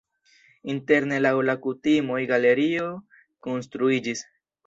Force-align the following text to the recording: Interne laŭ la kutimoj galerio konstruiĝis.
Interne 0.73 1.19
laŭ 1.25 1.33
la 1.49 1.55
kutimoj 1.65 2.23
galerio 2.33 2.87
konstruiĝis. 3.49 4.27